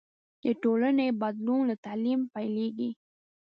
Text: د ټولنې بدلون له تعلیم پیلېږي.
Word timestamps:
د 0.43 0.45
ټولنې 0.61 1.07
بدلون 1.21 1.61
له 1.69 1.75
تعلیم 1.85 2.21
پیلېږي. 2.33 2.89